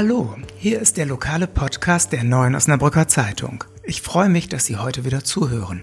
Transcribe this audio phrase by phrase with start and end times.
[0.00, 3.64] Hallo, hier ist der lokale Podcast der Neuen Osnabrücker Zeitung.
[3.82, 5.82] Ich freue mich, dass Sie heute wieder zuhören.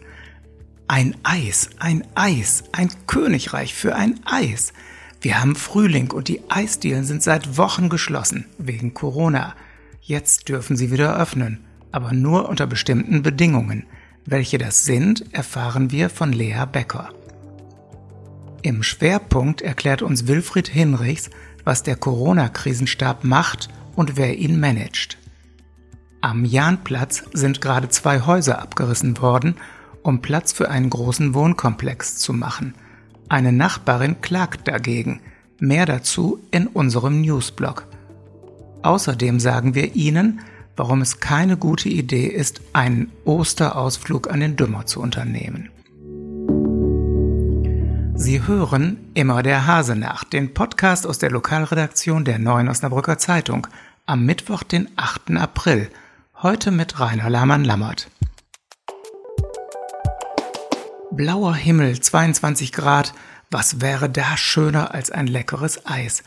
[0.88, 4.72] Ein Eis, ein Eis, ein Königreich für ein Eis.
[5.20, 9.54] Wir haben Frühling und die Eisdielen sind seit Wochen geschlossen, wegen Corona.
[10.00, 13.86] Jetzt dürfen sie wieder öffnen, aber nur unter bestimmten Bedingungen.
[14.26, 17.10] Welche das sind, erfahren wir von Lea Becker.
[18.62, 21.30] Im Schwerpunkt erklärt uns Wilfried Hinrichs,
[21.66, 25.18] was der Corona-Krisenstab macht und wer ihn managt.
[26.22, 29.56] Am Jahnplatz sind gerade zwei Häuser abgerissen worden,
[30.02, 32.74] um Platz für einen großen Wohnkomplex zu machen.
[33.30, 35.22] Eine Nachbarin klagt dagegen.
[35.60, 37.88] Mehr dazu in unserem Newsblog.
[38.84, 40.42] Außerdem sagen wir Ihnen,
[40.76, 45.70] warum es keine gute Idee ist, einen Osterausflug an den Dümmer zu unternehmen.
[48.18, 53.68] Sie hören immer der Hase nach, den Podcast aus der Lokalredaktion der Neuen Osnabrücker Zeitung
[54.06, 55.32] am Mittwoch, den 8.
[55.32, 55.90] April.
[56.42, 58.10] Heute mit Rainer Lahmann-Lammert.
[61.12, 63.14] Blauer Himmel, 22 Grad,
[63.52, 66.24] was wäre da schöner als ein leckeres Eis?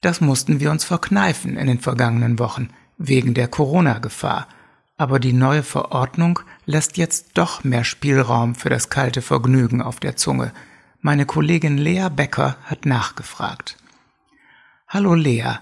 [0.00, 4.48] Das mussten wir uns verkneifen in den vergangenen Wochen, wegen der Corona-Gefahr.
[4.96, 10.16] Aber die neue Verordnung lässt jetzt doch mehr Spielraum für das kalte Vergnügen auf der
[10.16, 10.52] Zunge.
[11.02, 13.78] Meine Kollegin Lea Becker hat nachgefragt.
[14.86, 15.54] Hallo Lea,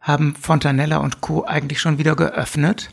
[0.00, 1.44] haben Fontanella und Co.
[1.44, 2.90] eigentlich schon wieder geöffnet?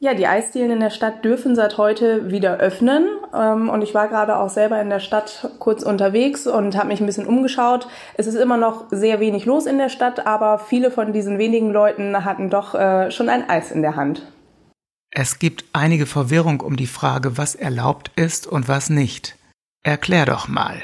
[0.00, 3.06] Ja, die Eisdielen in der Stadt dürfen seit heute wieder öffnen.
[3.32, 6.98] Ähm, und ich war gerade auch selber in der Stadt kurz unterwegs und habe mich
[6.98, 7.86] ein bisschen umgeschaut.
[8.14, 11.70] Es ist immer noch sehr wenig los in der Stadt, aber viele von diesen wenigen
[11.70, 14.26] Leuten hatten doch äh, schon ein Eis in der Hand.
[15.12, 19.36] Es gibt einige Verwirrung um die Frage, was erlaubt ist und was nicht.
[19.84, 20.82] Erklär doch mal.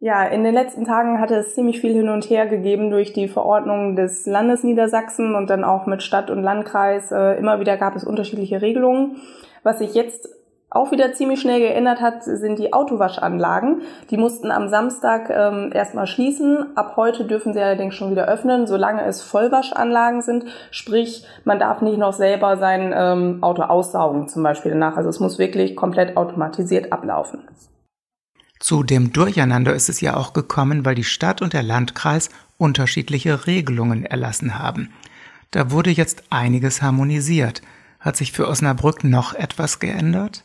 [0.00, 3.26] Ja, in den letzten Tagen hatte es ziemlich viel hin und her gegeben durch die
[3.26, 7.10] Verordnung des Landes Niedersachsen und dann auch mit Stadt und Landkreis.
[7.10, 9.16] Äh, immer wieder gab es unterschiedliche Regelungen.
[9.64, 10.28] Was sich jetzt
[10.70, 13.82] auch wieder ziemlich schnell geändert hat, sind die Autowaschanlagen.
[14.10, 16.76] Die mussten am Samstag ähm, erstmal schließen.
[16.76, 20.44] Ab heute dürfen sie allerdings schon wieder öffnen, solange es Vollwaschanlagen sind.
[20.70, 24.96] Sprich, man darf nicht noch selber sein ähm, Auto aussaugen zum Beispiel danach.
[24.96, 27.40] Also es muss wirklich komplett automatisiert ablaufen.
[28.60, 33.46] Zu dem Durcheinander ist es ja auch gekommen, weil die Stadt und der Landkreis unterschiedliche
[33.46, 34.90] Regelungen erlassen haben.
[35.50, 37.62] Da wurde jetzt einiges harmonisiert.
[38.00, 40.44] Hat sich für Osnabrück noch etwas geändert?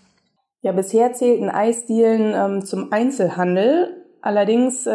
[0.62, 4.03] Ja, bisher zählten Eisdielen ähm, zum Einzelhandel.
[4.22, 4.91] Allerdings äh,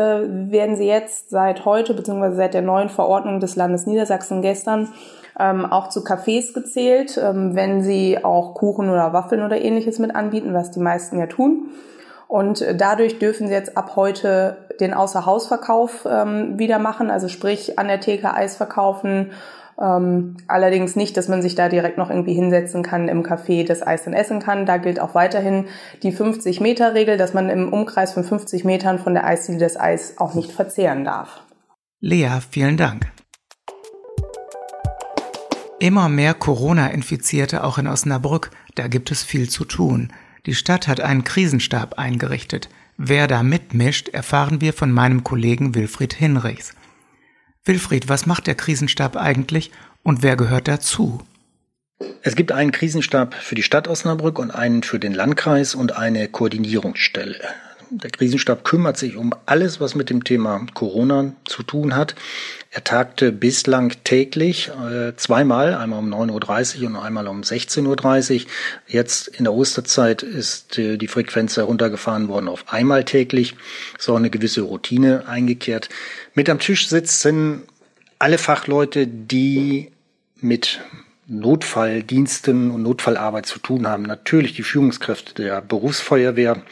[0.51, 2.35] werden sie jetzt seit heute bzw.
[2.35, 4.89] seit der neuen Verordnung des Landes Niedersachsen gestern
[5.39, 10.15] ähm, auch zu Cafés gezählt, ähm, wenn sie auch Kuchen oder Waffeln oder ähnliches mit
[10.15, 11.69] anbieten, was die meisten ja tun.
[12.29, 17.89] Und dadurch dürfen sie jetzt ab heute den Außerhausverkauf ähm, wieder machen, also sprich an
[17.89, 19.33] der Theke Eis verkaufen.
[19.81, 23.85] Ähm, allerdings nicht, dass man sich da direkt noch irgendwie hinsetzen kann im Café, das
[23.85, 24.67] Eis dann essen kann.
[24.67, 25.67] Da gilt auch weiterhin
[26.03, 30.35] die 50-Meter-Regel, dass man im Umkreis von 50 Metern von der Eisdiele das Eis auch
[30.35, 31.41] nicht verzehren darf.
[32.01, 33.11] Lea, vielen Dank.
[35.79, 40.13] Immer mehr Corona-Infizierte auch in Osnabrück, da gibt es viel zu tun.
[40.47, 42.69] Die Stadt hat einen Krisenstab eingerichtet.
[42.97, 46.75] Wer da mitmischt, erfahren wir von meinem Kollegen Wilfried Hinrichs.
[47.65, 49.71] Wilfried, was macht der Krisenstab eigentlich
[50.03, 51.23] und wer gehört dazu?
[52.23, 56.29] Es gibt einen Krisenstab für die Stadt Osnabrück und einen für den Landkreis und eine
[56.29, 57.41] Koordinierungsstelle.
[57.91, 62.15] Der Krisenstab kümmert sich um alles, was mit dem Thema Corona zu tun hat.
[62.71, 68.51] Er tagte bislang täglich äh, zweimal, einmal um 9.30 Uhr und einmal um 16.30 Uhr.
[68.87, 73.55] Jetzt in der Osterzeit ist äh, die Frequenz heruntergefahren worden auf einmal täglich.
[73.99, 75.89] Ist auch eine gewisse Routine eingekehrt.
[76.35, 77.63] Mit am Tisch sitzen
[78.19, 79.93] alle Fachleute, die
[80.41, 80.81] mit
[81.27, 84.03] Notfalldiensten und Notfallarbeit zu tun haben.
[84.03, 86.63] Natürlich die Führungskräfte der Berufsfeuerwehr,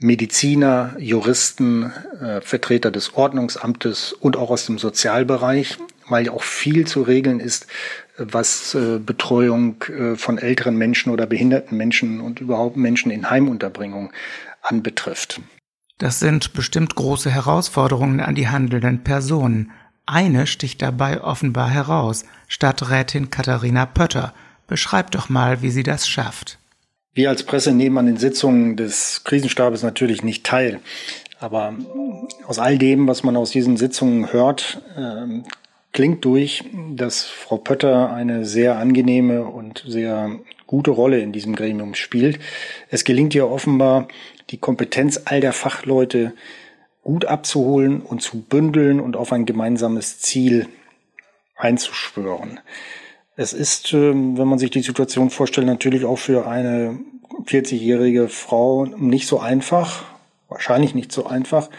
[0.00, 5.76] Mediziner, Juristen, äh, Vertreter des Ordnungsamtes und auch aus dem Sozialbereich,
[6.08, 7.66] weil ja auch viel zu regeln ist,
[8.16, 14.10] was äh, Betreuung äh, von älteren Menschen oder behinderten Menschen und überhaupt Menschen in Heimunterbringung
[14.62, 15.40] anbetrifft.
[15.98, 19.70] Das sind bestimmt große Herausforderungen an die handelnden Personen.
[20.06, 24.32] Eine sticht dabei offenbar heraus, Stadträtin Katharina Pötter.
[24.66, 26.59] Beschreibt doch mal, wie sie das schafft.
[27.12, 30.80] Wir als Presse nehmen an den Sitzungen des Krisenstabes natürlich nicht teil.
[31.40, 31.74] Aber
[32.46, 35.42] aus all dem, was man aus diesen Sitzungen hört, äh,
[35.92, 36.64] klingt durch,
[36.94, 42.38] dass Frau Pötter eine sehr angenehme und sehr gute Rolle in diesem Gremium spielt.
[42.90, 44.06] Es gelingt ihr offenbar,
[44.50, 46.32] die Kompetenz all der Fachleute
[47.02, 50.68] gut abzuholen und zu bündeln und auf ein gemeinsames Ziel
[51.56, 52.60] einzuschwören.
[53.40, 56.98] Es ist, ähm, wenn man sich die Situation vorstellt, natürlich auch für eine
[57.46, 60.04] 40-jährige Frau nicht so einfach,
[60.50, 61.70] wahrscheinlich nicht so einfach,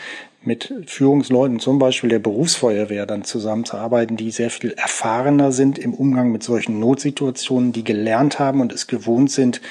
[0.43, 6.31] mit Führungsleuten zum Beispiel der Berufsfeuerwehr dann zusammenzuarbeiten, die sehr viel erfahrener sind im Umgang
[6.31, 9.61] mit solchen Notsituationen, die gelernt haben und es gewohnt sind,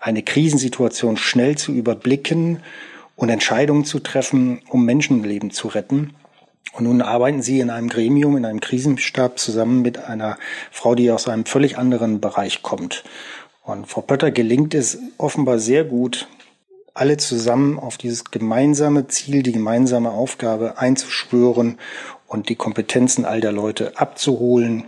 [0.00, 2.60] eine Krisensituation schnell zu überblicken
[3.16, 6.14] und Entscheidungen zu treffen, um Menschenleben zu retten.
[6.72, 10.38] Und nun arbeiten Sie in einem Gremium, in einem Krisenstab zusammen mit einer
[10.70, 13.04] Frau, die aus einem völlig anderen Bereich kommt.
[13.62, 16.26] Und Frau Pötter gelingt es offenbar sehr gut,
[16.94, 21.78] alle zusammen auf dieses gemeinsame Ziel, die gemeinsame Aufgabe einzuschwören
[22.26, 24.84] und die Kompetenzen all der Leute abzuholen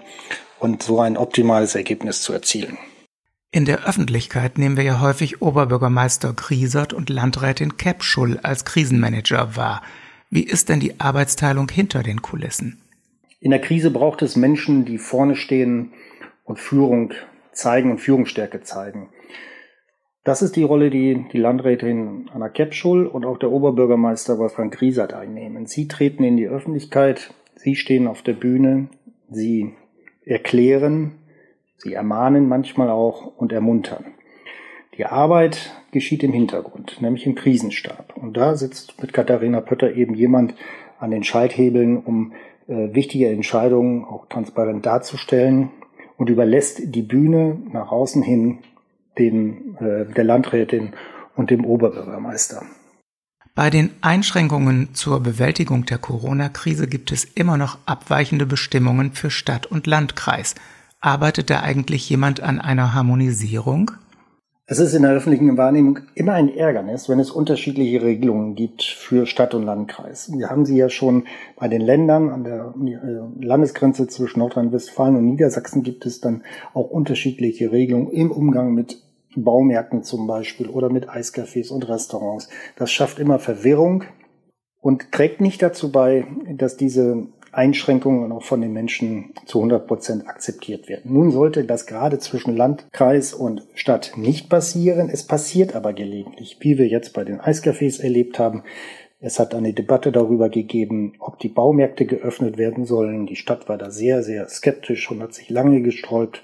[0.58, 2.78] und so ein optimales Ergebnis zu erzielen.
[3.50, 9.82] In der Öffentlichkeit nehmen wir ja häufig Oberbürgermeister Griesert und Landrätin Kepschul als Krisenmanager wahr.
[10.30, 12.82] Wie ist denn die Arbeitsteilung hinter den Kulissen?
[13.40, 15.92] In der Krise braucht es Menschen, die vorne stehen
[16.44, 17.12] und Führung
[17.52, 19.08] zeigen und Führungsstärke zeigen.
[20.24, 25.14] Das ist die Rolle, die die Landrätin Anna Kepschul und auch der Oberbürgermeister Wolfgang Griesert
[25.14, 25.66] einnehmen.
[25.66, 28.88] Sie treten in die Öffentlichkeit, sie stehen auf der Bühne,
[29.30, 29.74] sie
[30.24, 31.12] erklären,
[31.76, 34.04] sie ermahnen manchmal auch und ermuntern.
[34.96, 38.14] Die Arbeit geschieht im Hintergrund, nämlich im Krisenstab.
[38.16, 40.54] Und da sitzt mit Katharina Pötter eben jemand
[41.00, 42.34] an den Schalthebeln, um
[42.68, 45.70] äh, wichtige Entscheidungen auch transparent darzustellen
[46.18, 48.58] und überlässt die Bühne nach außen hin
[49.18, 50.92] den, äh, der Landrätin
[51.34, 52.62] und dem Oberbürgermeister.
[53.54, 59.64] Bei den Einschränkungen zur Bewältigung der Corona-Krise gibt es immer noch abweichende Bestimmungen für Stadt
[59.64, 60.56] und Landkreis.
[61.00, 63.92] Arbeitet da eigentlich jemand an einer Harmonisierung?
[64.68, 69.24] Es ist in der öffentlichen Wahrnehmung immer ein Ärgernis, wenn es unterschiedliche Regelungen gibt für
[69.24, 70.32] Stadt und Landkreis.
[70.36, 75.26] Wir haben sie ja schon bei den Ländern an der äh, Landesgrenze zwischen Nordrhein-Westfalen und
[75.26, 76.42] Niedersachsen gibt es dann
[76.74, 79.00] auch unterschiedliche Regelungen im Umgang mit
[79.36, 82.48] Baumärkten zum Beispiel oder mit Eiscafés und Restaurants.
[82.74, 84.02] Das schafft immer Verwirrung
[84.80, 86.26] und trägt nicht dazu bei,
[86.56, 91.12] dass diese Einschränkungen auch von den Menschen zu 100 Prozent akzeptiert werden.
[91.12, 95.08] Nun sollte das gerade zwischen Landkreis und Stadt nicht passieren.
[95.08, 98.62] Es passiert aber gelegentlich, wie wir jetzt bei den Eiscafés erlebt haben.
[99.18, 103.26] Es hat eine Debatte darüber gegeben, ob die Baumärkte geöffnet werden sollen.
[103.26, 106.42] Die Stadt war da sehr, sehr skeptisch und hat sich lange gesträubt.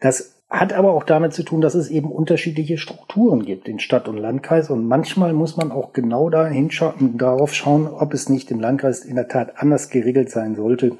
[0.00, 4.08] Das hat aber auch damit zu tun, dass es eben unterschiedliche Strukturen gibt in Stadt
[4.08, 4.70] und Landkreis.
[4.70, 9.04] Und manchmal muss man auch genau da hinschauen, darauf schauen, ob es nicht im Landkreis
[9.04, 10.96] in der Tat anders geregelt sein sollte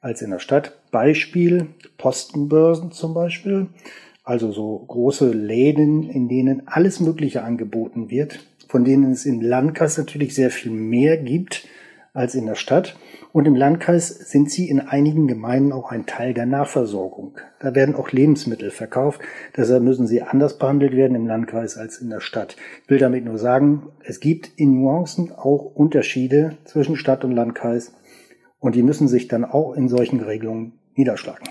[0.00, 0.78] als in der Stadt.
[0.90, 3.68] Beispiel Postenbörsen zum Beispiel.
[4.24, 9.98] Also so große Läden, in denen alles Mögliche angeboten wird, von denen es im Landkreis
[9.98, 11.66] natürlich sehr viel mehr gibt
[12.14, 12.96] als in der Stadt.
[13.32, 17.38] Und im Landkreis sind sie in einigen Gemeinden auch ein Teil der Nachversorgung.
[17.60, 19.20] Da werden auch Lebensmittel verkauft.
[19.56, 22.56] Deshalb müssen sie anders behandelt werden im Landkreis als in der Stadt.
[22.84, 27.92] Ich will damit nur sagen, es gibt in Nuancen auch Unterschiede zwischen Stadt und Landkreis.
[28.58, 31.48] Und die müssen sich dann auch in solchen Regelungen niederschlagen.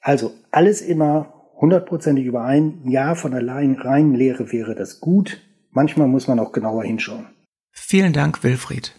[0.00, 2.82] Also alles immer hundertprozentig überein.
[2.84, 5.40] Ja, von allein rein Lehre wäre das gut.
[5.70, 7.26] Manchmal muss man auch genauer hinschauen.
[7.72, 8.94] Vielen Dank, Wilfried.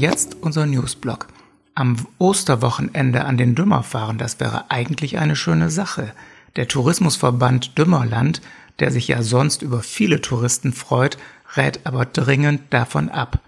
[0.00, 1.28] Jetzt unser Newsblog.
[1.74, 6.12] Am Osterwochenende an den Dümmer fahren, das wäre eigentlich eine schöne Sache.
[6.56, 8.40] Der Tourismusverband Dümmerland,
[8.80, 11.18] der sich ja sonst über viele Touristen freut,
[11.54, 13.40] rät aber dringend davon ab,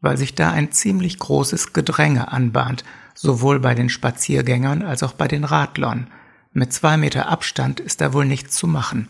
[0.00, 2.82] weil sich da ein ziemlich großes Gedränge anbahnt,
[3.14, 6.06] sowohl bei den Spaziergängern als auch bei den Radlern.
[6.52, 9.08] Mit zwei Meter Abstand ist da wohl nichts zu machen.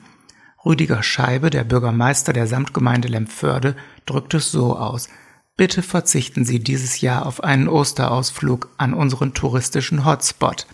[0.66, 5.08] Rüdiger Scheibe, der Bürgermeister der Samtgemeinde Lemförde, drückt es so aus–
[5.60, 10.66] Bitte verzichten Sie dieses Jahr auf einen Osterausflug an unseren touristischen Hotspot.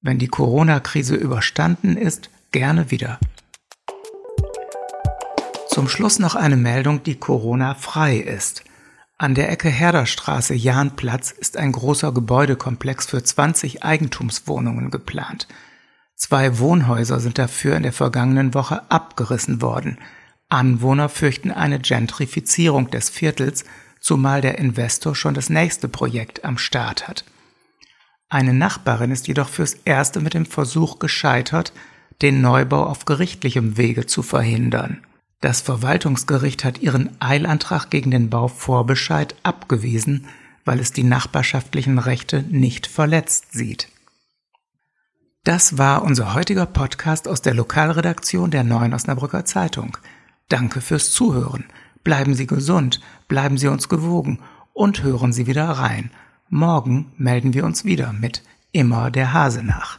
[0.00, 3.18] Wenn die Corona-Krise überstanden ist, gerne wieder.
[5.68, 8.62] Zum Schluss noch eine Meldung, die Corona-frei ist.
[9.18, 15.48] An der Ecke Herderstraße Jahnplatz ist ein großer Gebäudekomplex für 20 Eigentumswohnungen geplant.
[16.14, 19.98] Zwei Wohnhäuser sind dafür in der vergangenen Woche abgerissen worden.
[20.48, 23.64] Anwohner fürchten eine Gentrifizierung des Viertels
[24.06, 27.24] zumal der Investor schon das nächste Projekt am Start hat.
[28.28, 31.72] Eine Nachbarin ist jedoch fürs erste mit dem Versuch gescheitert,
[32.22, 35.02] den Neubau auf gerichtlichem Wege zu verhindern.
[35.40, 40.26] Das Verwaltungsgericht hat ihren Eilantrag gegen den Bauvorbescheid abgewiesen,
[40.64, 43.88] weil es die nachbarschaftlichen Rechte nicht verletzt sieht.
[45.42, 49.98] Das war unser heutiger Podcast aus der Lokalredaktion der Neuen Osnabrücker Zeitung.
[50.48, 51.64] Danke fürs Zuhören.
[52.06, 54.38] Bleiben Sie gesund, bleiben Sie uns gewogen
[54.72, 56.12] und hören Sie wieder rein.
[56.48, 59.98] Morgen melden wir uns wieder mit Immer der Hase nach.